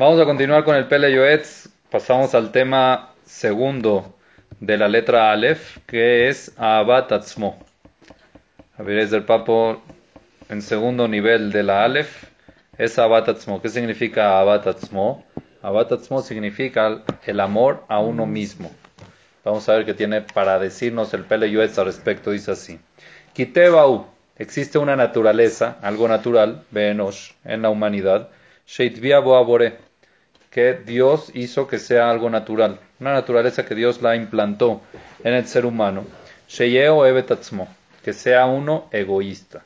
[0.00, 1.68] Vamos a continuar con el Pele Yoetz.
[1.90, 4.16] Pasamos al tema segundo
[4.58, 7.58] de la letra Aleph, que es Ahabat Atzmo.
[8.78, 9.82] del Papo
[10.48, 12.24] en segundo nivel de la Aleph
[12.78, 13.60] es Ahabat Atzmo.
[13.60, 15.26] ¿Qué significa Ahabat Atzmo?
[15.60, 18.70] Ahabat Atzmo significa el amor a uno mismo.
[19.44, 22.30] Vamos a ver qué tiene para decirnos el Pele Yoetz al respecto.
[22.30, 22.80] Dice así.
[23.34, 24.06] Kitebau.
[24.38, 28.30] Existe una naturaleza, algo natural, Beenosh, en la humanidad,
[30.50, 34.82] que Dios hizo que sea algo natural, una naturaleza que Dios la implantó
[35.22, 36.04] en el ser humano,
[38.02, 39.62] que sea uno egoísta,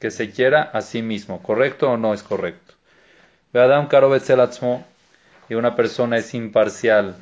[0.00, 2.74] que se quiera a sí mismo, ¿correcto o no es correcto?
[3.54, 3.88] Adam
[5.48, 7.16] y una persona es imparcial,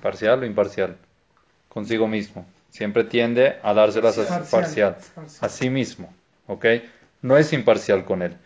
[0.00, 0.96] parcial o imparcial,
[1.68, 2.46] consigo mismo.
[2.70, 4.16] Siempre tiende a dárselas
[4.50, 4.96] parcial,
[5.40, 6.12] a sí mismo,
[6.46, 6.66] ¿ok?
[7.22, 8.36] No es imparcial con él.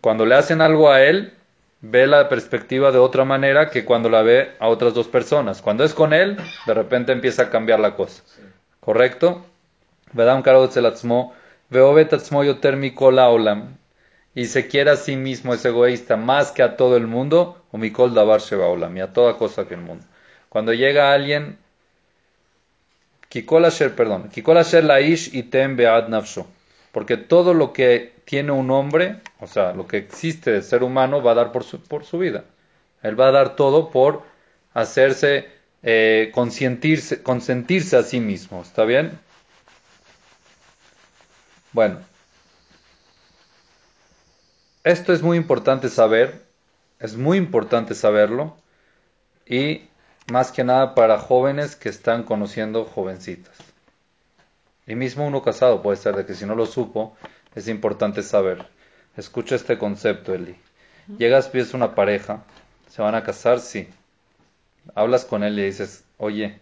[0.00, 1.34] Cuando le hacen algo a él,
[1.80, 5.62] ve la perspectiva de otra manera que cuando la ve a otras dos personas.
[5.62, 6.36] Cuando es con él,
[6.66, 8.22] de repente empieza a cambiar la cosa.
[8.80, 9.44] ¿Correcto?
[14.34, 17.78] Y se quiere a sí mismo, es egoísta, más que a todo el mundo, o
[17.78, 20.04] mikol davar y a toda cosa que el mundo.
[20.48, 21.58] Cuando llega alguien
[23.28, 23.64] Kikol
[23.96, 26.46] perdón, Kikol laish item bead nafsho.
[26.90, 31.22] Porque todo lo que tiene un hombre, o sea, lo que existe de ser humano,
[31.22, 32.44] va a dar por su, por su vida.
[33.02, 34.22] Él va a dar todo por
[34.74, 35.48] hacerse,
[35.82, 38.62] eh, consentirse a sí mismo.
[38.62, 39.18] ¿Está bien?
[41.72, 42.00] Bueno,
[44.82, 46.42] esto es muy importante saber,
[46.98, 48.56] es muy importante saberlo
[49.46, 49.82] y
[50.32, 53.56] más que nada para jóvenes que están conociendo jovencitas.
[54.86, 57.16] Y mismo uno casado puede ser de que si no lo supo,
[57.54, 58.66] es importante saber.
[59.16, 60.56] Escucha este concepto, Eli.
[61.18, 62.44] Llegas, pides una pareja,
[62.88, 63.88] se van a casar, sí.
[64.94, 66.60] Hablas con él y dices, oye,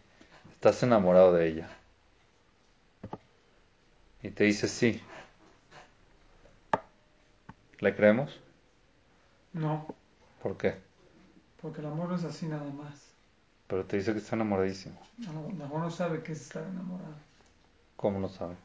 [0.53, 1.69] ¿estás enamorado de ella?
[4.23, 5.03] Y te dice, sí.
[7.81, 8.41] ¿Le creemos?
[9.53, 9.87] No.
[10.43, 10.77] ¿Por qué?
[11.61, 13.09] Porque el amor no es así nada más.
[13.67, 14.99] Pero te dice que está enamoradísimo.
[15.19, 17.15] No, no sabe que está enamorado.
[17.97, 18.57] ¿Cómo no sabe?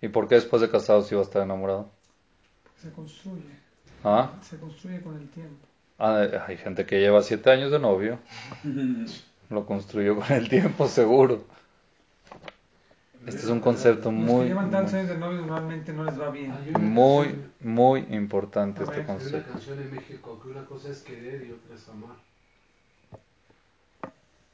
[0.00, 1.90] ¿Y por qué después de casado sí va a estar enamorado?
[2.80, 3.42] Se construye.
[4.04, 4.32] ¿Ah?
[4.42, 5.66] Se construye con el tiempo.
[5.98, 8.18] Ah, hay gente que lleva siete años de novio.
[9.50, 11.44] Lo construyó con el tiempo, seguro.
[13.26, 14.42] Este es un concepto muy...
[14.42, 16.54] que llevan tantos años de novio normalmente no les va bien.
[16.80, 19.36] Muy, muy importante este concepto.
[19.36, 22.16] Hay una canción en México que una cosa es querer y otra es amar.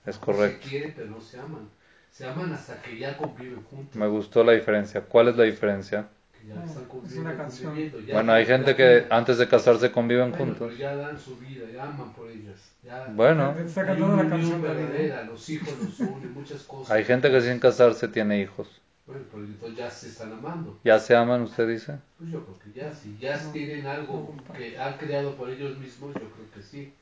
[0.06, 0.64] Es correcto.
[0.64, 1.68] se quieren, pero no se aman.
[2.10, 3.96] Se aman hasta que ya conviven juntos.
[3.96, 5.02] Me gustó la diferencia.
[5.02, 6.08] ¿Cuál es la diferencia?
[6.46, 7.72] Que ya están es una canción.
[8.10, 10.72] bueno, hay gente que antes de casarse conviven juntos.
[10.72, 12.60] Pero ya dan su vida, ya aman por ellas.
[13.04, 13.56] Ya bueno.
[13.68, 16.90] Está cantando la canción verdadera, los hijos los unen, muchas cosas.
[16.90, 18.80] Hay gente que sin casarse tiene hijos.
[19.06, 20.78] Bueno, pero entonces ya se están amando.
[20.84, 21.98] ¿Ya se aman, usted dice?
[22.18, 26.14] Pues yo creo que ya, si ya tienen algo que han creado por ellos mismos,
[26.14, 26.94] yo creo que sí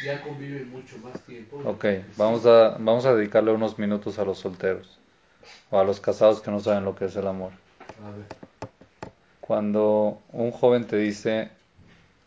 [0.00, 1.44] ya conviven mucho más tiempo.
[1.62, 1.84] Ok,
[2.16, 4.98] vamos a, vamos a dedicarle unos minutos a los solteros
[5.70, 7.52] o a los casados que no saben lo que es el amor.
[9.40, 11.50] Cuando un joven te dice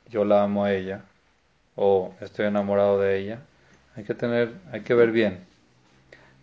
[0.09, 1.01] yo la amo a ella
[1.75, 3.39] o estoy enamorado de ella,
[3.95, 5.45] hay que tener, hay que ver bien.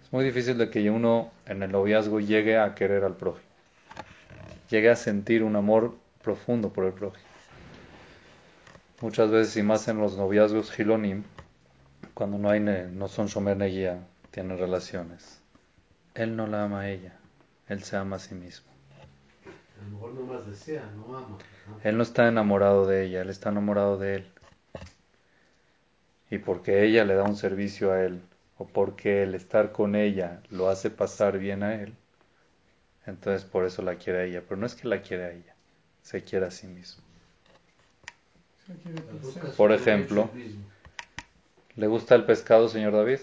[0.03, 3.49] Es muy difícil de que uno en el noviazgo llegue a querer al prójimo,
[4.71, 7.27] llegue a sentir un amor profundo por el prójimo
[9.01, 11.25] muchas veces y más en los noviazgos gilonim,
[12.15, 14.01] cuando no hay no son shomer neguía,
[14.31, 15.41] tienen relaciones.
[16.15, 17.13] Él no la ama a ella,
[17.69, 18.76] él se ama a sí mismo.
[19.79, 21.39] A lo mejor no más desea, no ama.
[21.83, 24.27] Él no está enamorado de ella, él está enamorado de él.
[26.31, 28.23] Y porque ella le da un servicio a él,
[28.59, 31.95] o porque el estar con ella lo hace pasar bien a él,
[33.07, 34.43] entonces por eso la quiere a ella.
[34.49, 35.55] Pero no es que la quiere a ella,
[36.03, 37.05] se quiere a sí mismo.
[39.57, 40.29] Por ejemplo,
[41.77, 43.21] ¿le gusta el pescado, señor David?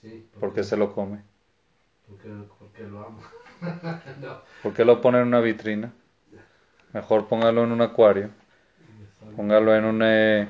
[0.00, 0.28] Sí.
[0.38, 1.22] ¿Por qué se lo come?
[2.06, 2.28] Porque,
[2.84, 3.18] lo
[4.62, 5.92] ¿Por qué lo pone en una vitrina?
[6.92, 8.30] Mejor póngalo en un acuario.
[9.36, 10.00] Póngalo en un...
[10.02, 10.48] Eh,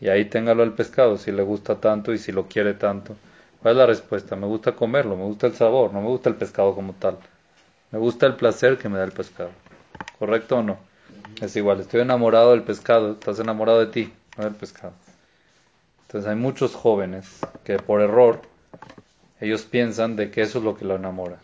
[0.00, 3.16] y ahí téngalo el pescado, si le gusta tanto y si lo quiere tanto.
[3.62, 4.36] ¿Cuál es la respuesta?
[4.36, 7.16] Me gusta comerlo, me gusta el sabor, no me gusta el pescado como tal.
[7.90, 9.50] Me gusta el placer que me da el pescado.
[10.18, 10.78] ¿Correcto o no?
[11.40, 14.92] Es igual, estoy enamorado del pescado, estás enamorado de ti, no del pescado.
[16.02, 18.42] Entonces hay muchos jóvenes que por error
[19.40, 21.38] ellos piensan de que eso es lo que lo enamora.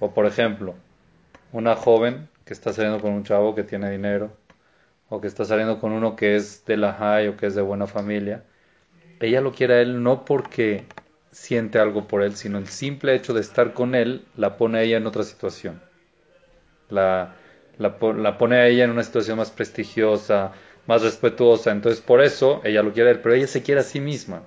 [0.00, 0.74] O por ejemplo,
[1.52, 4.32] una joven que está saliendo con un chavo que tiene dinero,
[5.08, 7.62] o que está saliendo con uno que es de la high o que es de
[7.62, 8.44] buena familia,
[9.20, 10.84] ella lo quiere a él no porque
[11.32, 14.82] siente algo por él, sino el simple hecho de estar con él la pone a
[14.82, 15.80] ella en otra situación.
[16.88, 17.34] La,
[17.78, 20.52] la, la pone a ella en una situación más prestigiosa,
[20.86, 21.70] más respetuosa.
[21.70, 24.42] Entonces por eso ella lo quiere a él, pero ella se quiere a sí misma.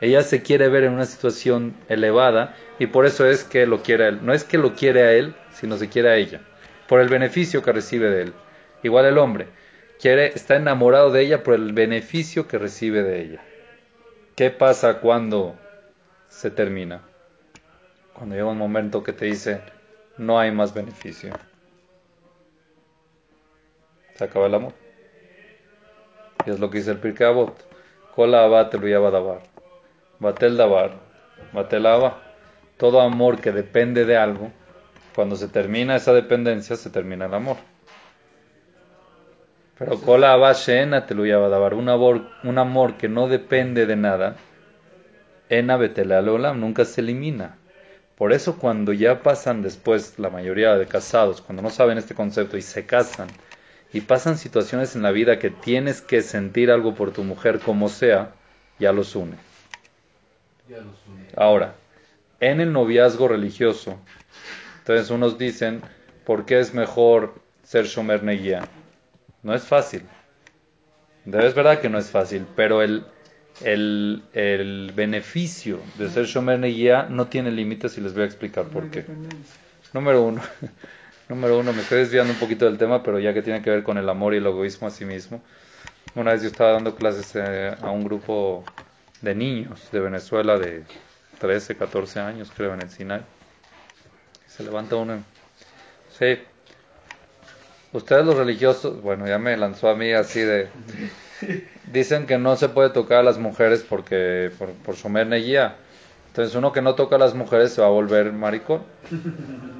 [0.00, 4.04] Ella se quiere ver en una situación elevada y por eso es que lo quiere
[4.04, 4.20] a él.
[4.22, 6.40] No es que lo quiere a él, sino se quiere a ella,
[6.88, 8.32] por el beneficio que recibe de él.
[8.82, 9.48] Igual el hombre
[10.00, 13.42] quiere, está enamorado de ella por el beneficio que recibe de ella.
[14.36, 15.56] ¿Qué pasa cuando
[16.28, 17.02] se termina?
[18.14, 19.60] Cuando llega un momento que te dice,
[20.16, 21.34] no hay más beneficio.
[24.14, 24.72] Se acaba el amor.
[26.46, 27.54] Y es lo que dice el Pirkei Avot.
[28.14, 29.59] Kola abat lo.
[30.20, 30.92] Batel dabar.
[31.52, 31.86] Batel
[32.76, 34.52] Todo amor que depende de algo,
[35.14, 37.56] cuando se termina esa dependencia, se termina el amor.
[39.78, 41.72] Pero Kola abat sheena te lo dabar.
[41.72, 44.36] Un amor, un amor que no depende de nada,
[45.48, 47.56] ena olam, nunca se elimina.
[48.14, 52.58] Por eso cuando ya pasan después, la mayoría de casados, cuando no saben este concepto
[52.58, 53.28] y se casan,
[53.90, 57.88] y pasan situaciones en la vida que tienes que sentir algo por tu mujer como
[57.88, 58.32] sea,
[58.78, 59.49] ya los une.
[61.36, 61.74] Ahora,
[62.40, 63.98] en el noviazgo religioso,
[64.78, 65.82] entonces unos dicen,
[66.24, 68.62] ¿por qué es mejor ser Shomer Neguía?
[69.42, 70.02] No es fácil.
[71.26, 73.04] Es verdad que no es fácil, pero el,
[73.64, 78.64] el, el beneficio de ser Shomer Neguía no tiene límites y les voy a explicar
[78.66, 79.04] por qué.
[79.92, 80.42] Número uno,
[81.28, 83.82] Número uno, me estoy desviando un poquito del tema, pero ya que tiene que ver
[83.84, 85.40] con el amor y el egoísmo a sí mismo.
[86.16, 88.64] Una vez yo estaba dando clases eh, a un grupo
[89.22, 90.84] de niños de Venezuela de
[91.38, 93.22] 13, 14 años, creo, en el Sinai.
[94.46, 95.22] Se levanta uno.
[96.18, 96.38] Sí.
[97.92, 100.68] Ustedes los religiosos, bueno, ya me lanzó a mí así de...
[101.92, 105.76] Dicen que no se puede tocar a las mujeres porque por, por Shomer Neguía.
[106.28, 108.82] Entonces uno que no toca a las mujeres se va a volver maricón.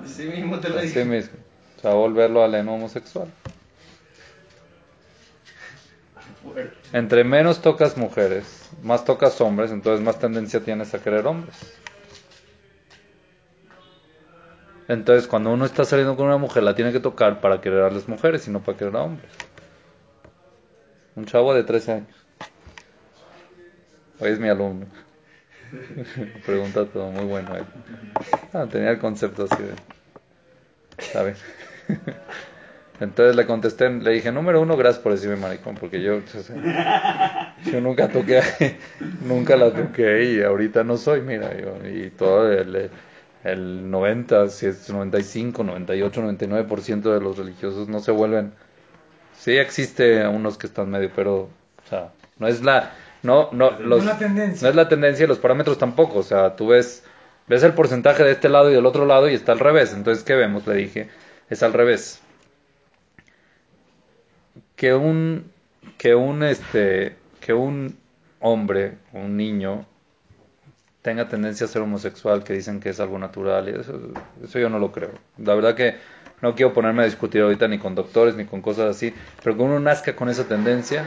[0.04, 1.38] Así mismo te lo Así mismo.
[1.80, 3.28] Se va a volverlo aleno homosexual.
[6.92, 11.56] Entre menos tocas mujeres, más tocas hombres, entonces más tendencia tienes a querer hombres.
[14.88, 17.90] Entonces, cuando uno está saliendo con una mujer, la tiene que tocar para querer a
[17.90, 19.30] las mujeres y no para querer a hombres.
[21.14, 22.16] Un chavo de 13 años.
[24.18, 24.86] Hoy es mi alumno.
[26.46, 27.56] Pregunta todo, muy bueno.
[27.56, 27.62] Eh.
[28.52, 29.74] Ah, tenía el concepto así de.
[30.98, 31.36] ¿Sabe?
[33.00, 36.20] Entonces le contesté, le dije, número uno, gracias por decirme maricón, porque yo,
[37.64, 38.42] yo nunca toqué,
[39.22, 42.90] nunca la toqué y ahorita no soy, mira, yo, y todo el,
[43.42, 48.52] el 90, si es 95, 98, 99% de los religiosos no se vuelven.
[49.38, 52.92] Sí existe unos que están medio, pero, o sea, no es la,
[53.22, 56.18] no, no, los, no, no es la tendencia y los parámetros tampoco.
[56.18, 57.04] O sea, tú ves,
[57.48, 59.92] ves el porcentaje de este lado y del otro lado y está al revés.
[59.94, 60.66] Entonces, ¿qué vemos?
[60.66, 61.08] Le dije,
[61.48, 62.20] es al revés.
[64.80, 65.44] Que un,
[65.98, 67.98] que un, este, que un
[68.40, 69.84] hombre, un niño,
[71.02, 74.00] tenga tendencia a ser homosexual, que dicen que es algo natural, eso,
[74.42, 75.10] eso yo no lo creo.
[75.36, 75.96] La verdad que
[76.40, 79.12] no quiero ponerme a discutir ahorita ni con doctores ni con cosas así,
[79.44, 81.04] pero que uno nazca con esa tendencia,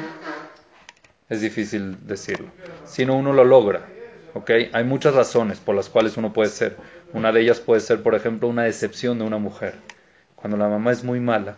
[1.27, 2.49] es difícil decirlo.
[2.85, 3.87] Si no, uno lo logra.
[4.35, 4.51] ¿ok?
[4.71, 6.77] Hay muchas razones por las cuales uno puede ser.
[7.11, 9.73] Una de ellas puede ser, por ejemplo, una decepción de una mujer.
[10.35, 11.57] Cuando la mamá es muy mala,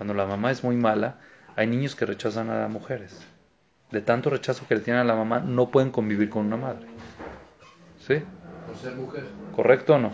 [0.00, 1.16] cuando la mamá es muy mala,
[1.56, 3.20] hay niños que rechazan a las mujeres.
[3.90, 6.86] De tanto rechazo que le tienen a la mamá, no pueden convivir con una madre.
[7.98, 8.22] ¿Sí?
[8.66, 9.24] Por ser mujer.
[9.54, 10.12] ¿Correcto o no?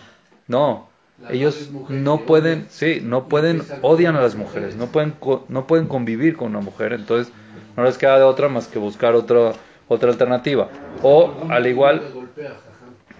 [0.48, 0.88] No.
[1.30, 5.14] ellos no pueden, sí, no pueden, odian a las mujeres, no pueden,
[5.46, 7.32] no pueden convivir con una mujer, entonces
[7.76, 9.52] no les queda de otra más que buscar otra
[9.86, 10.68] otra alternativa.
[11.04, 12.02] O al igual,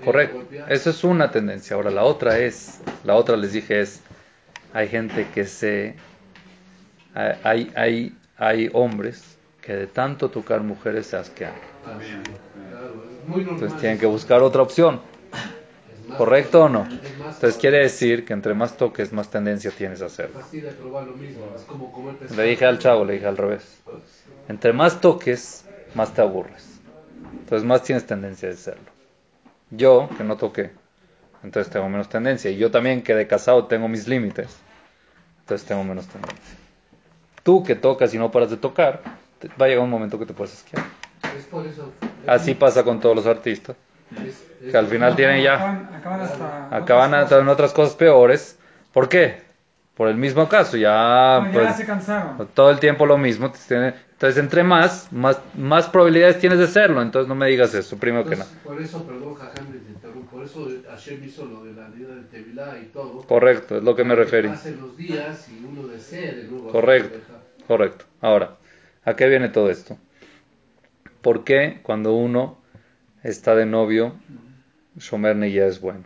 [0.04, 1.76] correcto, esa es una tendencia.
[1.76, 4.02] Ahora la otra es, la otra les dije es,
[4.72, 5.94] hay gente que se,
[7.16, 11.54] hay, hay, hay hombres que de tanto tocar mujeres se asquean.
[13.54, 15.00] Entonces tienen que buscar otra opción.
[16.16, 16.86] ¿Correcto o no?
[17.34, 20.36] Entonces quiere decir que entre más toques, más tendencia tienes a hacerlo.
[22.28, 23.82] Le dije al chavo, le dije al revés.
[24.48, 26.80] Entre más toques, más te aburres.
[27.40, 28.90] Entonces más tienes tendencia de hacerlo.
[29.70, 30.70] Yo, que no toqué,
[31.42, 32.50] entonces tengo menos tendencia.
[32.50, 34.56] Y yo también, que de casado, tengo mis límites.
[35.40, 36.65] Entonces tengo menos tendencia.
[37.46, 39.02] Tú que tocas y no paras de tocar,
[39.60, 40.84] va a llegar un momento que te puedes esquiar.
[42.26, 43.76] Así pasa con todos los artistas.
[44.68, 45.54] que al final tienen ya...
[45.54, 48.58] Acaban, hasta, acaban en otras cosas peores.
[48.92, 49.42] ¿Por qué?
[49.96, 52.48] Por el mismo caso, ya, ya pues, se cansaron.
[52.52, 53.52] todo el tiempo lo mismo.
[53.52, 57.02] te tiene- Entonces, entre más, más, más probabilidades tienes de serlo.
[57.02, 58.50] Entonces, no me digas eso, primero que nada.
[58.64, 59.66] Por eso, perdón, Jajam,
[60.32, 63.18] por eso Hashem hizo lo de la vida de Tevilá y todo.
[63.26, 64.48] Correcto, es lo que me referí.
[64.48, 66.66] Pasen los días y uno desee de nuevo.
[66.66, 67.18] Correcto.
[67.66, 68.06] Correcto.
[68.22, 68.56] Ahora,
[69.04, 69.98] ¿a qué viene todo esto?
[71.20, 72.58] ¿Por qué cuando uno
[73.22, 74.14] está de novio,
[74.98, 76.04] Shomer ya es bueno?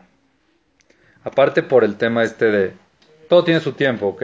[1.22, 2.72] Aparte por el tema este de...
[3.28, 4.22] Todo tiene su tiempo, ¿ok?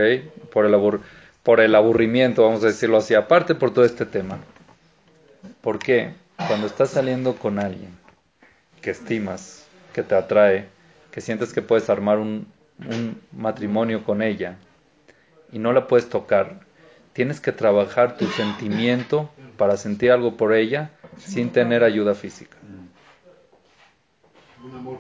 [0.51, 1.01] Por el, abur-
[1.47, 3.15] por el aburrimiento, vamos a decirlo así.
[3.15, 4.41] Aparte por todo este tema.
[5.61, 6.13] ¿Por qué?
[6.49, 7.97] Cuando estás saliendo con alguien
[8.83, 10.67] que estimas, que te atrae,
[11.13, 12.49] que sientes que puedes armar un,
[12.81, 14.57] un matrimonio con ella
[15.53, 16.63] y no la puedes tocar,
[17.13, 22.57] tienes que trabajar tu sentimiento para sentir algo por ella sin tener ayuda física.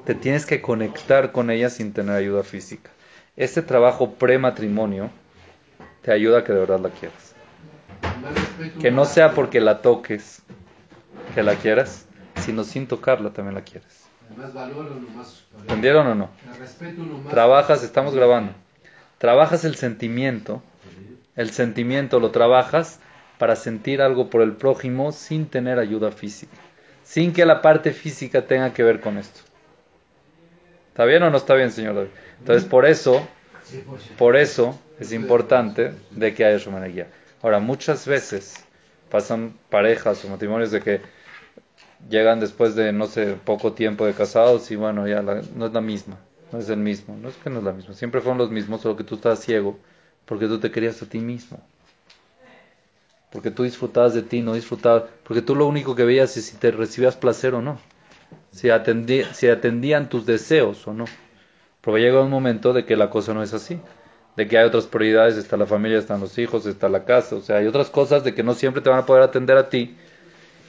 [0.04, 2.92] Te tienes que conectar con ella sin tener ayuda física.
[3.34, 5.10] Este trabajo prematrimonio
[6.06, 7.34] te ayuda a que de verdad la quieras.
[8.80, 10.40] Que no sea porque la toques
[11.34, 14.06] que la quieras, sino sin tocarla también la quieres.
[15.62, 16.30] ¿Entendieron o no?
[17.28, 18.52] Trabajas, estamos grabando.
[19.18, 20.62] Trabajas el sentimiento,
[21.34, 23.00] el sentimiento lo trabajas
[23.36, 26.56] para sentir algo por el prójimo sin tener ayuda física,
[27.02, 29.40] sin que la parte física tenga que ver con esto.
[30.90, 32.10] ¿Está bien o no está bien, señor David?
[32.38, 33.26] Entonces, por eso,
[34.16, 37.08] por eso es importante de que haya Shumanagía.
[37.42, 38.64] Ahora, muchas veces
[39.10, 41.00] pasan parejas o matrimonios de que
[42.08, 45.72] llegan después de, no sé, poco tiempo de casados y bueno, ya la- no es
[45.72, 46.18] la misma,
[46.52, 48.80] no es el mismo, no es que no es la misma, siempre fueron los mismos,
[48.80, 49.78] solo que tú estabas ciego
[50.24, 51.60] porque tú te querías a ti mismo.
[53.30, 56.56] Porque tú disfrutabas de ti, no disfrutabas, porque tú lo único que veías es si
[56.56, 57.78] te recibías placer o no,
[58.52, 61.04] si, atendí, si atendían tus deseos o no.
[61.82, 63.80] Pero llega un momento de que la cosa no es así,
[64.36, 67.40] de que hay otras prioridades, está la familia, están los hijos, está la casa, o
[67.40, 69.96] sea, hay otras cosas de que no siempre te van a poder atender a ti.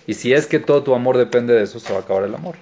[0.07, 2.33] Y si es que todo tu amor depende de eso, se va a acabar el
[2.33, 2.55] amor.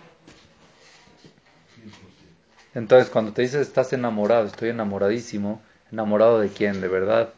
[2.74, 6.82] Entonces, cuando te dices estás enamorado, estoy enamoradísimo, ¿enamorado de quién?
[6.82, 7.30] ¿De verdad?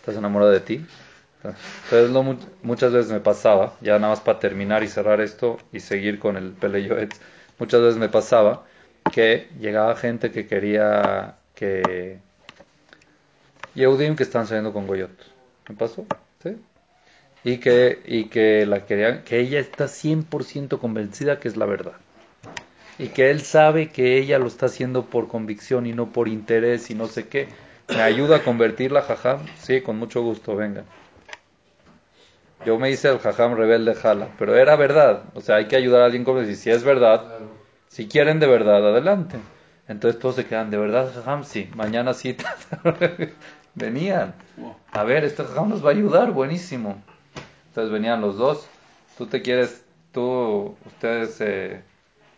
[0.00, 0.86] ¿Estás enamorado de ti?
[1.90, 6.18] Entonces, muchas veces me pasaba, ya nada más para terminar y cerrar esto y seguir
[6.18, 7.14] con el Peleyoet,
[7.58, 8.64] muchas veces me pasaba
[9.12, 12.18] que llegaba gente que quería que...
[13.76, 15.10] Yehudim que están saliendo con Goyot.
[15.68, 16.06] ¿Me pasó?
[16.42, 16.56] ¿Sí?
[17.44, 21.92] Y que, y que la querían, que ella está 100% convencida que es la verdad.
[22.98, 26.90] Y que él sabe que ella lo está haciendo por convicción y no por interés
[26.90, 27.48] y no sé qué.
[27.90, 29.40] ¿Me ayuda a convertirla, jajam?
[29.58, 30.84] Sí, con mucho gusto, venga.
[32.64, 35.24] Yo me hice el jajam rebelde jala, pero era verdad.
[35.34, 37.24] O sea, hay que ayudar a alguien como decir, si es verdad,
[37.88, 39.36] si quieren de verdad, adelante.
[39.86, 42.36] Entonces todos se quedan, de verdad, jajam, sí, mañana sí.
[43.76, 44.34] Venían.
[44.92, 46.96] A ver, este jajam nos va a ayudar, buenísimo.
[47.68, 48.66] Entonces venían los dos.
[49.18, 51.80] Tú te quieres, tú, ustedes, eh,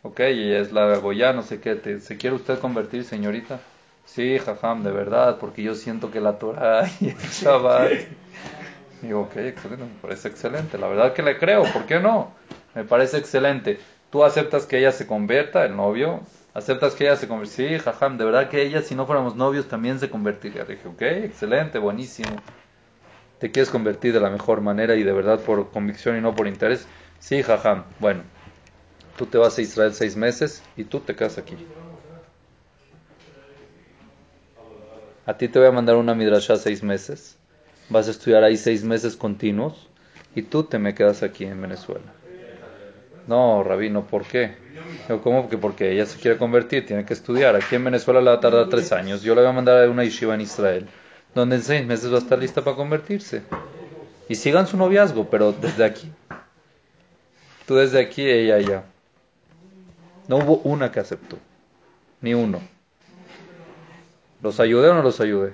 [0.02, 3.60] ok, ella es la Goya, no sé qué, te- ¿se quiere usted convertir, señorita?
[4.04, 7.92] Sí, jajam, de verdad, porque yo siento que la Torah y el Shabbat.
[9.02, 10.76] Digo, ok, excelente, me parece excelente.
[10.76, 12.32] La verdad que le creo, ¿por qué no?
[12.74, 13.78] Me parece excelente.
[14.10, 16.20] Tú aceptas que ella se convierta, el novio.
[16.58, 17.54] Aceptas que ella se convierta.
[17.54, 20.64] Sí, jajam, de verdad que ella, si no fuéramos novios, también se convertiría.
[20.64, 22.42] Dije, ok, excelente, buenísimo.
[23.38, 26.48] ¿Te quieres convertir de la mejor manera y de verdad por convicción y no por
[26.48, 26.88] interés?
[27.20, 27.84] Sí, jajam.
[28.00, 28.24] Bueno,
[29.16, 31.56] tú te vas a Israel seis meses y tú te quedas aquí.
[35.26, 37.38] A ti te voy a mandar una midrashá seis meses.
[37.88, 39.88] Vas a estudiar ahí seis meses continuos
[40.34, 42.17] y tú te me quedas aquí en Venezuela.
[43.28, 44.56] No, rabino, ¿por qué?
[45.22, 46.86] ¿cómo que porque ella se quiere convertir?
[46.86, 47.54] Tiene que estudiar.
[47.56, 49.22] Aquí en Venezuela le va a tardar tres años.
[49.22, 50.88] Yo le voy a mandar a una yeshiva en Israel,
[51.34, 53.42] donde en seis meses va a estar lista para convertirse.
[54.30, 56.10] Y sigan su noviazgo, pero desde aquí.
[57.66, 58.82] Tú desde aquí, ella allá.
[60.26, 61.36] No hubo una que aceptó.
[62.22, 62.60] Ni uno.
[64.42, 65.52] ¿Los ayudé o no los ayudé?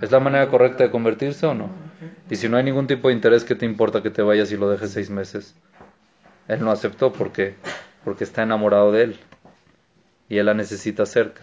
[0.00, 1.68] ¿Es la manera correcta de convertirse o no?
[2.28, 4.56] Y si no hay ningún tipo de interés, ¿qué te importa que te vayas y
[4.56, 5.54] lo dejes seis meses?
[6.48, 7.56] Él no aceptó, ¿por qué?
[8.04, 9.20] Porque está enamorado de él.
[10.28, 11.42] Y él la necesita cerca.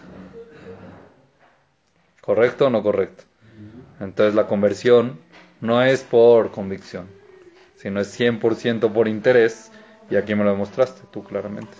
[2.22, 3.24] ¿Correcto o no correcto?
[4.00, 5.20] Entonces la conversión
[5.62, 7.08] no es por convicción,
[7.75, 9.72] sino es 100% por interés.
[10.10, 11.75] Y aquí me lo demostraste tú claramente.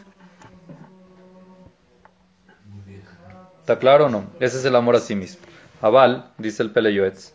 [3.60, 4.26] ¿Está claro o no?
[4.40, 5.42] Ese es el amor a sí mismo.
[5.82, 7.34] Aval, dice el Peleyoetz.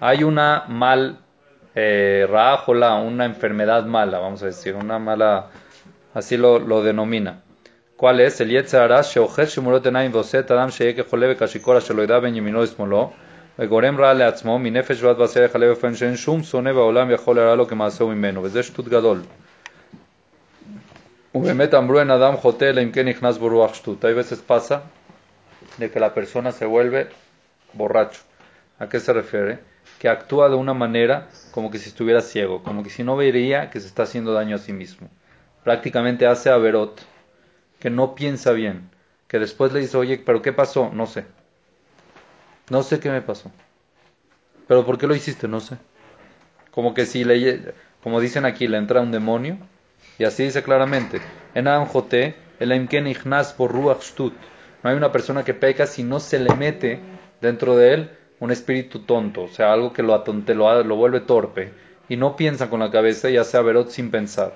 [0.00, 1.18] Hay una mal,
[1.75, 5.49] eh, Rajola, una enfermedad mala, vamos a decir, una mala,
[6.13, 7.41] así lo, lo denomina.
[7.97, 8.41] ¿Cuál es?
[8.41, 13.13] El Yetzara, Sheocher Shemurot Enaim Voset Adam Sheyeke Joleve Kashikora Sheloida Ben Yemino Ismolo,
[13.59, 17.67] וגורם רע לעצמו, מנפש ועד בשר יחלה בפן שאין שום שונא בעולם יכול לרע לו
[17.67, 19.21] כמעשהו ממנו, וזה שטות גדול.
[21.35, 24.05] ובאמת אמרו en Adam חוטא אלא אם כן נכנס בו רוח שטות.
[24.05, 24.81] Hay veces pasa
[25.79, 27.07] de que la persona se vuelve
[27.73, 28.21] borracho.
[28.79, 29.57] ¿A qué se refiere?
[29.98, 33.70] Que actúa de una manera como que si estuviera ciego, como que si no vería
[33.70, 35.08] que se está haciendo daño a sí mismo.
[35.64, 37.00] Prácticamente hace averot,
[37.80, 38.90] que no piensa bien,
[39.26, 40.90] que después le dice, oye, pero ¿qué pasó?
[40.92, 41.24] No sé.
[42.70, 43.50] No sé qué me pasó.
[44.66, 45.48] Pero ¿por qué lo hiciste?
[45.48, 45.78] No sé.
[46.70, 49.58] Como que si le, como dicen aquí, le entra un demonio,
[50.18, 51.20] y así dice claramente,
[51.54, 53.12] en Jote, el Imken
[53.56, 53.74] por.
[53.74, 57.00] No hay una persona que peca si no se le mete
[57.40, 61.20] dentro de él un espíritu tonto, o sea, algo que lo atonte, lo, lo vuelve
[61.20, 61.72] torpe,
[62.08, 64.54] y no piensa con la cabeza y hace averot sin pensar.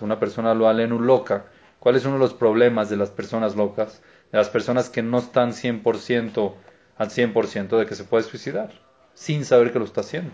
[0.00, 1.46] Una persona lo alenu loca.
[1.80, 4.02] ¿Cuál es uno de los problemas de las personas locas?
[4.30, 6.54] De las personas que no están 100%
[6.96, 8.70] al 100% de que se puede suicidar,
[9.14, 10.30] sin saber que lo está haciendo.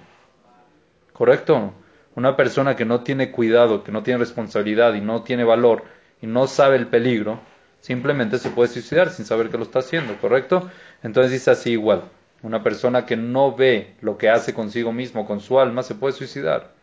[1.14, 1.72] ¿Correcto?
[2.14, 5.84] Una persona que no tiene cuidado, que no tiene responsabilidad y no tiene valor
[6.20, 7.40] y no sabe el peligro,
[7.88, 10.70] simplemente se puede suicidar sin saber que lo está haciendo, ¿correcto?
[11.02, 12.02] Entonces dice así igual.
[12.42, 16.12] Una persona que no ve lo que hace consigo mismo, con su alma, se puede
[16.12, 16.74] suicidar.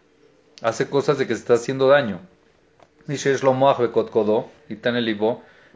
[0.64, 2.22] Hace cosas de que se está haciendo daño.
[3.06, 4.76] Dice y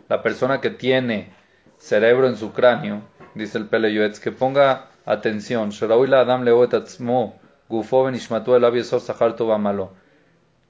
[0.10, 1.32] la persona que tiene
[1.78, 3.04] cerebro en su cráneo,
[3.36, 5.70] dice el Pele Yoetz, que ponga atención.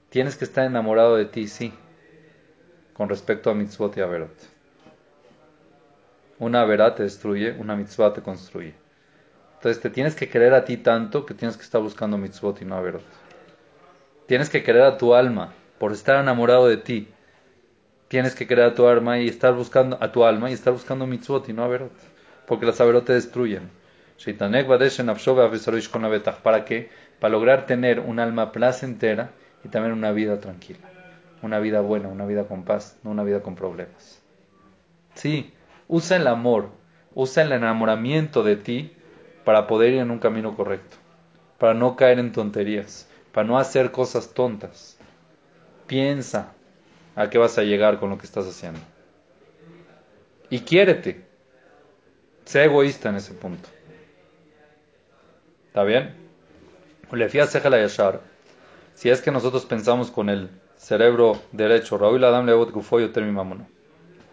[0.09, 1.73] Tienes que estar enamorado de ti, sí,
[2.99, 4.35] con respecto a mitzvot y averot.
[6.37, 8.73] Una averá te destruye, una mitzvah te construye.
[9.53, 12.65] Entonces te tienes que querer a ti tanto que tienes que estar buscando mitzvot y
[12.65, 13.05] no averot.
[14.25, 17.07] Tienes que querer a tu alma por estar enamorado de ti.
[18.09, 21.07] Tienes que querer a tu alma y estar buscando a tu alma y estar buscando
[21.07, 21.93] mitzvot y no averot,
[22.45, 23.69] porque las averot te destruyen.
[26.43, 26.89] ¿Para qué?
[27.21, 29.31] Para lograr tener un alma placentera
[29.63, 30.88] y también una vida tranquila,
[31.41, 34.21] una vida buena, una vida con paz, no una vida con problemas.
[35.15, 35.53] Sí,
[35.87, 36.69] usa el amor,
[37.13, 38.93] usa el enamoramiento de ti
[39.43, 40.97] para poder ir en un camino correcto,
[41.57, 44.97] para no caer en tonterías, para no hacer cosas tontas.
[45.87, 46.53] Piensa
[47.15, 48.79] a qué vas a llegar con lo que estás haciendo.
[50.49, 51.25] Y quiérete.
[52.45, 53.69] Sé egoísta en ese punto.
[55.67, 56.15] ¿Está bien?
[58.95, 60.49] Si es que nosotros pensamos con el
[60.79, 63.67] cerebro derecho, Raúl Adam Leot Gufoyo Termimamono.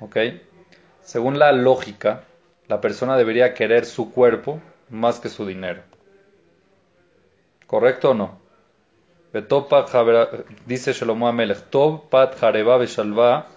[0.01, 0.17] ¿Ok?
[1.03, 2.23] Según la lógica,
[2.69, 5.83] la persona debería querer su cuerpo más que su dinero.
[7.67, 8.39] ¿Correcto o no?
[10.67, 13.49] Dice Shlomo Amelech, Tov pat jareba beshalva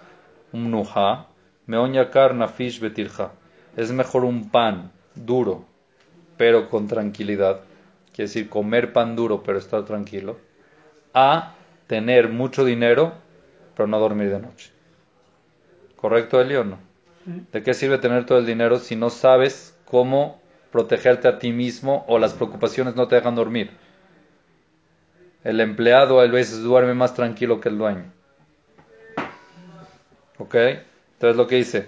[0.52, 1.28] umnuha,
[1.68, 3.32] meonyakar nafish betilja.
[3.78, 5.64] Es mejor un pan duro,
[6.38, 7.62] pero con tranquilidad.
[8.14, 10.38] Quiere decir, comer pan duro, pero estar tranquilo.
[11.14, 11.54] A
[11.90, 13.16] tener mucho dinero,
[13.76, 14.70] pero no dormir de noche.
[15.96, 16.78] ¿Correcto, Eli, o no?
[17.52, 20.40] ¿De qué sirve tener todo el dinero si no sabes cómo
[20.72, 23.72] protegerte a ti mismo o las preocupaciones no te dejan dormir.
[25.44, 28.06] El empleado a veces duerme más tranquilo que el dueño.
[30.38, 30.56] ¿Ok?
[30.56, 31.88] Entonces lo que dice,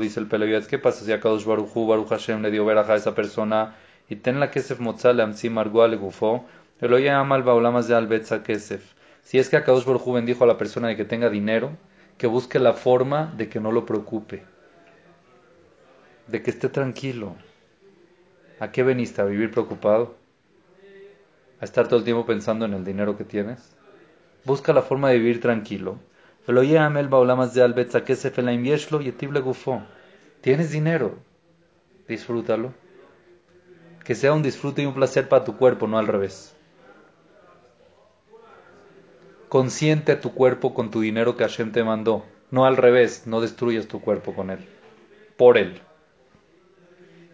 [0.00, 3.14] dice el Peleviat, ¿qué pasa si a Kadosh Baruch Hashem le dio veraja a esa
[3.14, 3.74] persona
[4.08, 6.44] y ten la kesef motzale amsi margua le gufo,
[6.88, 7.44] lo llama al
[7.86, 8.92] de albetza kesef.
[9.22, 11.70] Si es que a Kadosh Baruchu bendijo a la persona de que tenga dinero,
[12.18, 14.44] que busque la forma de que no lo preocupe
[16.26, 17.36] de que esté tranquilo.
[18.60, 19.20] ¿A qué veniste?
[19.20, 20.14] ¿A vivir preocupado?
[21.60, 23.76] ¿A estar todo el tiempo pensando en el dinero que tienes?
[24.44, 25.98] Busca la forma de vivir tranquilo.
[30.40, 31.18] Tienes dinero,
[32.06, 32.74] disfrútalo.
[34.04, 36.53] Que sea un disfrute y un placer para tu cuerpo, no al revés.
[39.54, 43.40] Consiente a tu cuerpo con tu dinero que Hashem te mandó, no al revés, no
[43.40, 44.58] destruyas tu cuerpo con él,
[45.36, 45.80] por él.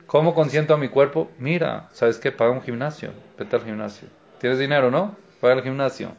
[0.06, 1.30] ¿Cómo consiento a mi cuerpo?
[1.38, 2.30] Mira, ¿sabes qué?
[2.30, 3.12] Paga un gimnasio.
[3.38, 4.06] Vete al gimnasio.
[4.38, 5.16] ¿Tienes dinero, no?
[5.40, 6.12] Paga el gimnasio.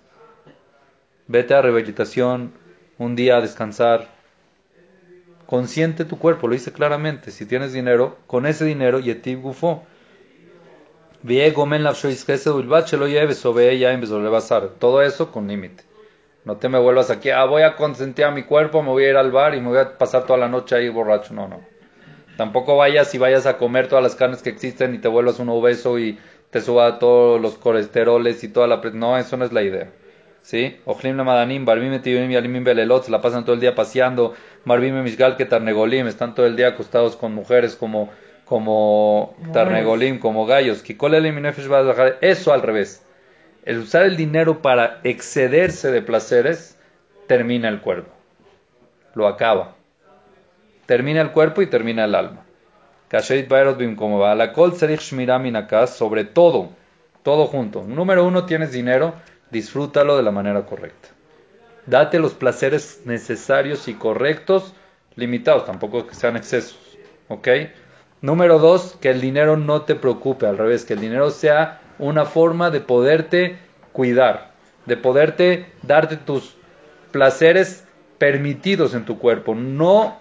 [1.28, 2.52] Vete a rehabilitación,
[2.98, 4.08] un día a descansar.
[5.46, 7.30] Consiente tu cuerpo, lo dice claramente.
[7.30, 9.84] Si tienes dinero, con ese dinero, Yetib Gufo.
[14.80, 15.91] Todo eso con límite.
[16.44, 19.10] No te me vuelvas aquí, ah, voy a consentir a mi cuerpo, me voy a
[19.10, 21.34] ir al bar y me voy a pasar toda la noche ahí borracho.
[21.34, 21.62] No, no.
[22.38, 25.50] Tampoco vayas y vayas a comer todas las carnes que existen y te vuelvas un
[25.50, 26.18] obeso y
[26.50, 28.82] te suba todos los colesteroles y toda la...
[28.94, 29.90] No, eso no es la idea.
[30.42, 30.78] ¿sí?
[30.86, 34.34] Ojlim la madanim, barbim y alimim belelot, la pasan todo el día paseando,
[34.66, 38.10] barbim mishgal que tarnegolim, están todo el día acostados con mujeres como,
[38.46, 43.06] como tarnegolim, como gallos, kikol elim y nefesh va a dejar eso al revés.
[43.64, 46.78] El usar el dinero para excederse de placeres
[47.28, 48.12] termina el cuerpo,
[49.14, 49.76] lo acaba.
[50.88, 52.44] Termina el cuerpo y termina el alma.
[55.88, 56.70] Sobre todo,
[57.24, 57.84] todo junto.
[57.84, 59.14] Número uno, tienes dinero,
[59.52, 61.10] disfrútalo de la manera correcta.
[61.86, 64.74] Date los placeres necesarios y correctos,
[65.16, 66.80] limitados, tampoco que sean excesos.
[67.28, 67.48] ¿Ok?
[68.22, 72.26] Número dos, que el dinero no te preocupe, al revés, que el dinero sea una
[72.26, 73.58] forma de poderte
[73.92, 74.52] cuidar,
[74.86, 76.56] de poderte darte tus
[77.12, 77.86] placeres
[78.18, 79.56] permitidos en tu cuerpo.
[79.56, 80.20] No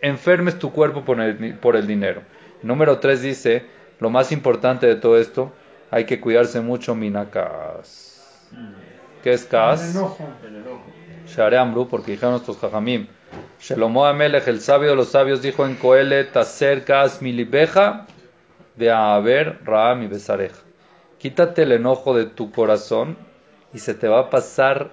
[0.00, 2.22] enfermes tu cuerpo por el, por el dinero.
[2.62, 3.64] Número tres dice,
[4.00, 5.52] lo más importante de todo esto,
[5.90, 8.48] hay que cuidarse mucho minakas.
[9.22, 9.94] ¿Qué es El kas?
[9.94, 10.28] enojo.
[10.46, 10.82] El enojo.
[11.26, 13.06] Share Amru, porque dijeron nuestros jajamim.
[13.60, 18.06] Shelomo Amelech, el sabio de los sabios, dijo en Coelet, acercas milibeja
[18.76, 20.56] de haber Raam y Besareja.
[21.18, 23.16] Quítate el enojo de tu corazón
[23.74, 24.90] y se te va a pasar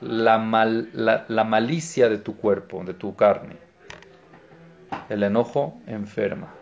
[0.00, 3.56] la, mal- la- la malicia de tu cuerpo, de tu carne.
[5.10, 6.54] El enojo enferma.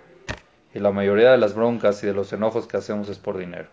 [0.74, 3.68] Y la mayoría de las broncas y de los enojos que hacemos es por dinero.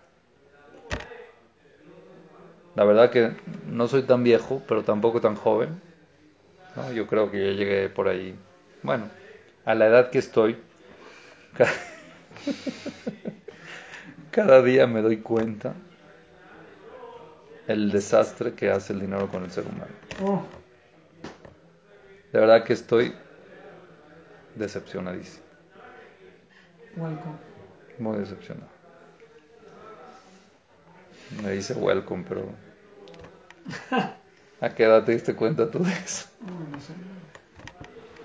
[2.76, 3.32] La verdad que
[3.72, 5.82] no soy tan viejo, pero tampoco tan joven.
[6.76, 6.92] ¿no?
[6.92, 8.36] Yo creo que ya llegué por ahí.
[8.84, 9.10] Bueno,
[9.66, 10.58] a la edad que estoy,
[14.36, 15.74] cada día me doy cuenta
[17.68, 19.94] el desastre que hace el dinero con el ser humano.
[20.22, 20.44] Oh,
[22.34, 23.16] De verdad que estoy
[24.56, 25.46] decepcionadísimo,
[26.98, 27.38] welcome.
[27.98, 28.68] muy decepcionado.
[31.42, 32.50] Me dice welcome, pero
[34.60, 36.28] ¿a qué edad te diste cuenta tú de eso?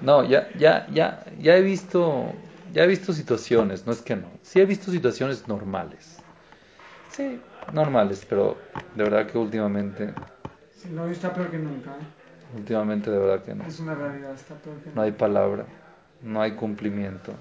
[0.01, 2.33] No, ya, ya, ya, ya he visto,
[2.73, 4.29] ya he visto situaciones, no es que no.
[4.43, 6.19] Sí he visto situaciones normales.
[7.11, 7.41] Sí,
[7.73, 8.57] normales, pero
[8.95, 10.15] de verdad que últimamente,
[10.77, 11.91] Sí, no, está peor que nunca.
[11.91, 12.57] ¿eh?
[12.57, 13.65] últimamente de verdad que no.
[13.65, 15.03] Es una realidad, está peor que No nunca.
[15.03, 15.67] hay palabra,
[16.23, 17.33] no hay cumplimiento.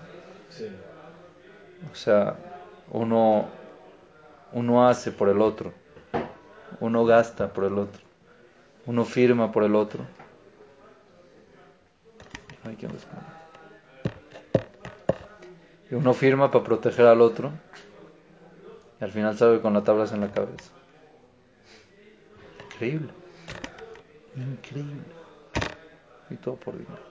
[0.49, 0.67] Sí.
[1.91, 2.35] O sea,
[2.91, 3.47] uno,
[4.53, 5.71] uno hace por el otro,
[6.79, 8.01] uno gasta por el otro,
[8.85, 10.05] uno firma por el otro.
[12.65, 13.25] Ay, ¿quién responde?
[15.91, 17.51] Y uno firma para proteger al otro
[18.99, 20.71] y al final sale con las tablas en la cabeza.
[22.73, 23.09] Increíble.
[24.35, 25.03] Increíble.
[26.29, 27.09] Y todo por dinero.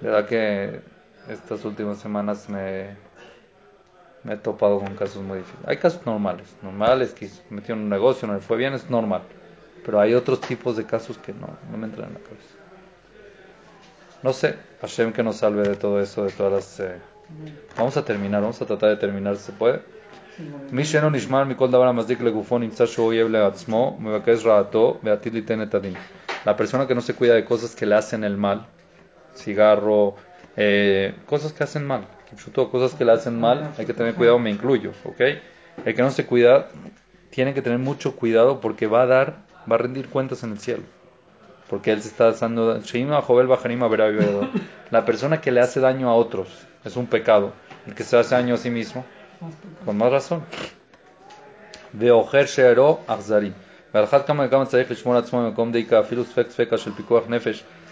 [0.00, 0.80] De verdad que
[1.30, 2.96] estas últimas semanas me,
[4.24, 5.66] me he topado con casos muy difíciles.
[5.66, 9.22] Hay casos normales, normales que en un negocio, no le fue bien, es normal.
[9.84, 12.65] Pero hay otros tipos de casos que no, no me entran en la cabeza.
[14.25, 16.79] No sé, Hashem que nos salve de todo eso, de todas las...
[16.79, 16.97] eh,
[17.77, 19.79] Vamos a terminar, vamos a tratar de terminar, ¿se puede?
[20.71, 25.61] מי שאינו נשמר מכל דבר המזיק לגופו נמצא שהוא אויב לעצמו, מבקש רעתו ועתיד ליתן
[25.61, 25.93] את הדין.
[26.45, 28.65] La persona que no se cuida de cosas que le hacen el mal,
[29.35, 30.15] cigarro,
[30.57, 34.39] eh, cosas que hacen mal, Kipshuto, cosas que le hacen mal, hay que tener cuidado,
[34.39, 35.21] me incluyo, ¿ok?
[35.85, 36.67] El que no se cuida,
[37.29, 39.27] tiene que tener mucho cuidado porque va a dar,
[39.69, 40.83] va a rendir cuentas en el cielo.
[41.68, 42.80] porque él se está dando
[44.90, 46.48] la persona que le hace daño a otros
[46.84, 47.52] es un pecado.
[47.86, 49.04] El que se hace daño a sí mismo
[49.84, 50.42] con más razón.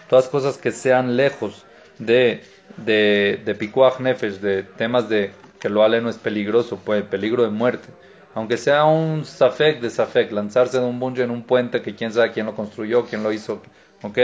[0.08, 1.64] Todas cosas que sean lejos
[1.98, 2.42] de,
[2.76, 7.42] de, de Pikuach Nefesh, de temas de que lo ale no es peligroso, pues peligro
[7.42, 7.88] de muerte,
[8.35, 12.12] aunque sea un safek de safek, lanzarse de un bunge en un puente que quién
[12.12, 13.62] sabe quién lo construyó, quién lo hizo,
[14.03, 14.18] ¿ok?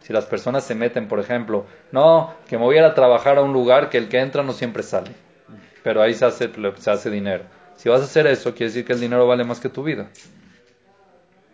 [0.00, 3.52] Si las personas se meten, por ejemplo, no, que me voy a trabajar a un
[3.52, 5.10] lugar que el que entra no siempre sale,
[5.82, 7.44] pero ahí se hace, se hace dinero.
[7.76, 10.08] Si vas a hacer eso, quiere decir que el dinero vale más que tu vida.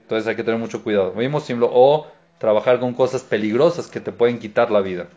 [0.02, 1.12] Entonces hay que tener mucho cuidado.
[1.12, 2.06] Vimos o
[2.38, 5.08] trabajar con cosas peligrosas que te pueden quitar la vida.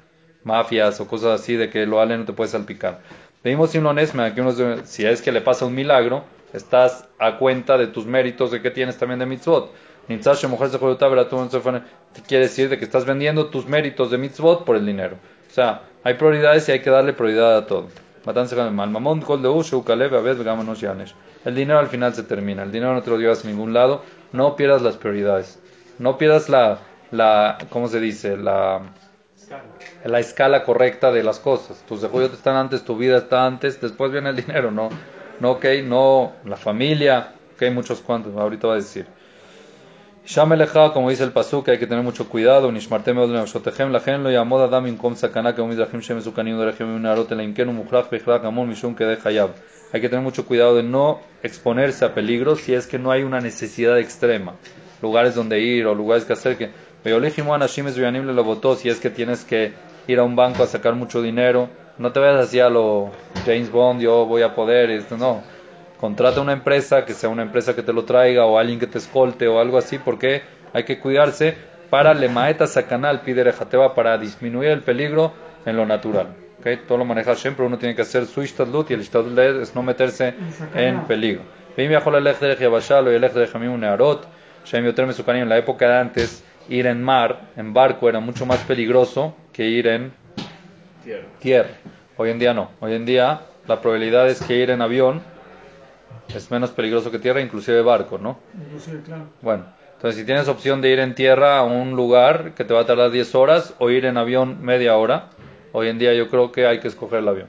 [0.43, 3.02] Mafias o cosas así de que lo vale no te puede salpicar.
[3.43, 4.52] Vimos simlo nesma, que uno
[4.84, 6.23] si es que le pasa un milagro,
[6.54, 9.71] estás a cuenta de tus méritos de que tienes también de mitzvot.
[12.28, 15.17] Quiere decir de que estás vendiendo tus méritos de mitzvot por el dinero.
[15.50, 17.88] O sea, hay prioridades y hay que darle prioridad a todo.
[21.45, 22.63] El dinero al final se termina.
[22.63, 24.04] El dinero no te lo llevas a ningún lado.
[24.34, 25.60] No pierdas las prioridades.
[26.00, 26.80] No pierdas la,
[27.12, 28.36] la ¿cómo se dice?
[28.36, 28.82] La,
[30.08, 31.84] la escala correcta de las cosas.
[31.88, 34.89] Tus dejuyos están antes, tu vida está antes, después viene el dinero, ¿no?
[35.39, 39.06] no, ok, no la familia, ok, muchos cuantos, ahorita va a decir.
[40.26, 42.70] Shameleja, como dice el pasuk, hay que tener mucho cuidado.
[42.70, 46.93] Nishmartem od nefshotehem, la gen lo llamó Adam inkom sakana que umizrahim shem sukanim derechim
[46.93, 49.52] unarot la imkenu mukhrach bechrach amon mishum que de hayab.
[49.93, 53.24] Hay que tener mucho cuidado de no exponerse a peligros si es que no hay
[53.24, 54.56] una necesidad extrema.
[55.02, 56.72] Lugares donde ir o lugares que hacer que
[57.04, 59.74] si es que tienes que
[60.08, 63.12] ir a un banco a sacar mucho dinero, no te vayas así a lo
[63.46, 65.41] James Bond, yo voy a poder, esto no.
[66.00, 69.00] Contrata una empresa, que sea una empresa que te lo traiga o alguien que te
[69.00, 70.43] escolte o algo así, porque
[70.74, 71.56] hay que cuidarse
[71.89, 75.34] para le maeta sacanal pide rejateba para disminuir el peligro
[75.65, 76.28] en lo natural.
[76.60, 76.82] ¿okay?
[76.88, 79.82] Todo lo maneja siempre, uno tiene que hacer su ishtadlut y el ishtadlut es no
[79.82, 80.36] meterse
[80.76, 81.41] en peligro.
[81.78, 81.91] En
[85.50, 89.88] la época de antes, ir en mar, en barco, era mucho más peligroso que ir
[89.88, 90.13] en
[91.03, 91.25] Tierra.
[91.39, 91.69] tierra.
[92.17, 92.71] Hoy en día no.
[92.80, 95.21] Hoy en día la probabilidad es que ir en avión
[96.36, 98.39] es menos peligroso que tierra, inclusive barco, ¿no?
[98.53, 99.23] Inclusive, claro.
[99.41, 102.82] Bueno, entonces si tienes opción de ir en tierra a un lugar que te va
[102.82, 105.30] a tardar 10 horas o ir en avión media hora,
[105.71, 107.47] hoy en día yo creo que hay que escoger el avión.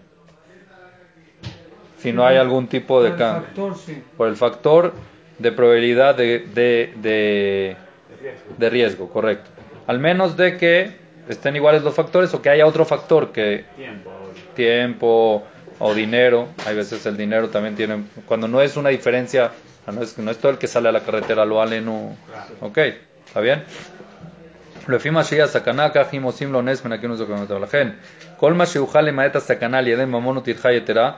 [1.98, 3.46] Si no hay algún tipo de Por el cambio.
[3.46, 4.02] factor, sí.
[4.16, 4.92] Por el factor
[5.38, 7.76] de probabilidad de, de, de,
[8.57, 9.49] de riesgo, correcto.
[9.87, 10.91] Al menos de que
[11.27, 14.11] estén iguales los factores o que haya otro factor que Tiempo.
[14.55, 15.43] tiempo
[15.79, 16.49] o dinero.
[16.65, 19.51] Hay veces el dinero también tiene, cuando no es una diferencia,
[19.91, 22.15] no es, no es todo el que sale a la carretera, lo vale, no.
[22.61, 22.77] Ok,
[23.25, 23.63] ¿está bien?
[24.87, 27.51] לפי שיהיה הסכנה, כך אם עושים לו נס מנקים לו זכאונות.
[27.51, 27.89] ולכן,
[28.37, 31.11] כל מה שיוכל למעט הסכנה על ידי ממון או טרחה יתרה,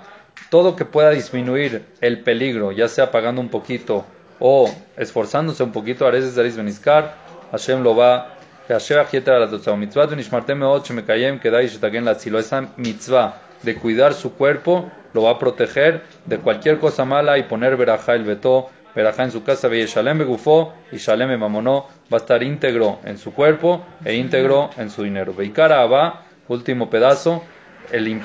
[0.49, 4.05] todo que pueda disminuir el peligro, ya sea pagando un poquito
[4.40, 7.14] o esforzándose un poquito, a veces Zariz Benizkar,
[7.52, 8.34] Hashem lo va,
[8.68, 13.76] Hashem Ajieta la Totzao, Mitzvah Tunishmartem Ocho Mekayem, Kedai Shetaken la Tzilo, esa mitzvah de
[13.76, 18.24] cuidar su cuerpo, lo va a proteger de cualquier cosa mala y poner Berajá el
[18.24, 23.18] Beto, Berajá en su casa, Shalem Begufó y Shalem Mamonó, va a estar íntegro en
[23.18, 25.34] su cuerpo e íntegro en su dinero.
[25.34, 27.44] Beikara Abba, último pedazo,
[27.92, 28.20] el,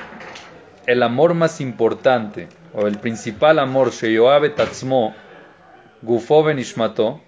[0.86, 5.14] el amor más importante, o el principal amor, Sheyoabe Tatzmo,
[6.02, 7.20] Gufo benishmato,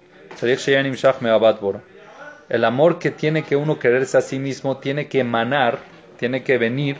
[2.51, 5.79] el amor que tiene que uno quererse a sí mismo tiene que emanar,
[6.19, 6.97] tiene que venir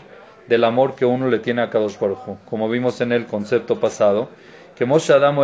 [0.47, 4.31] del amor que uno le tiene a cada Baruj como vimos en el concepto pasado.
[4.77, 5.37] Que Adam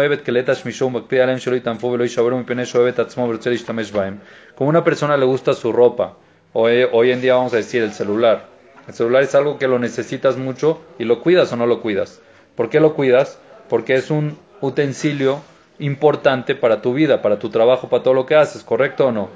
[4.55, 6.17] Como una persona le gusta su ropa,
[6.53, 8.47] hoy, hoy en día vamos a decir el celular.
[8.87, 12.21] El celular es algo que lo necesitas mucho y lo cuidas o no lo cuidas.
[12.55, 13.39] ¿Por qué lo cuidas?
[13.69, 15.41] Porque es un utensilio
[15.79, 19.29] importante para tu vida, para tu trabajo, para todo lo que haces, ¿correcto o no?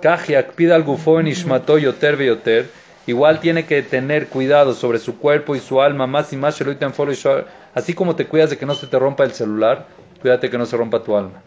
[0.00, 2.70] Kajiak pida al gufón ishmato yoter.
[3.06, 6.60] Igual tiene que tener cuidado sobre su cuerpo y su alma más y más.
[7.74, 9.86] Así como te cuidas de que no se te rompa el celular,
[10.20, 11.42] cuídate que no se rompa tu alma.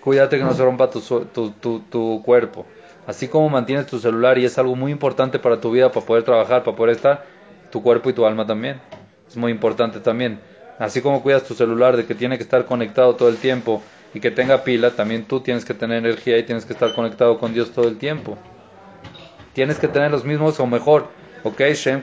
[0.00, 2.66] Cuídate que no se rompa tu, tu, tu, tu cuerpo.
[3.06, 6.22] Así como mantienes tu celular y es algo muy importante para tu vida, para poder
[6.24, 7.24] trabajar, para poder estar,
[7.70, 8.80] tu cuerpo y tu alma también.
[9.28, 10.40] Es muy importante también.
[10.78, 13.82] Así como cuidas tu celular de que tiene que estar conectado todo el tiempo
[14.14, 17.38] y que tenga pila, también tú tienes que tener energía y tienes que estar conectado
[17.38, 18.36] con Dios todo el tiempo.
[19.52, 21.08] Tienes que tener los mismos o mejor.
[21.44, 22.02] Ok, Shem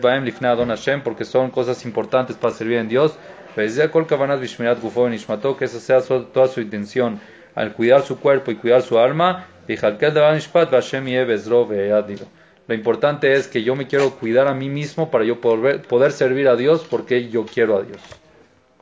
[0.00, 3.14] Baem Adon Hashem, porque son cosas importantes para servir en Dios.
[3.54, 3.64] Que
[5.64, 7.20] esa sea toda su intención
[7.54, 9.46] al cuidar su cuerpo y cuidar su alma.
[9.68, 10.40] V'chalkel Davar
[12.68, 16.12] Lo importante es que yo me quiero cuidar a mí mismo para yo poder, poder
[16.12, 18.00] servir a Dios porque yo quiero a Dios.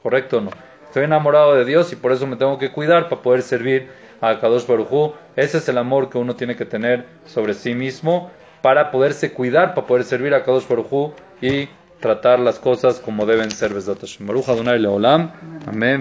[0.02, 0.50] ¿Correcto o no?
[0.86, 3.88] Estoy enamorado de Dios y por eso me tengo que cuidar para poder servir
[4.20, 5.12] a Kadosh Baruj Hu.
[5.36, 9.74] Ese es el amor que uno tiene que tener sobre sí mismo para poderse cuidar,
[9.74, 11.68] para poder servir a Kadosh Baruj Hu y
[12.00, 13.72] tratar las cosas como deben ser.
[13.72, 15.32] Baruch Adonai Leolam.
[15.66, 15.88] Amén.